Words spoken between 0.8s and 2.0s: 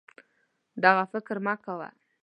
دغه فکر مه کوه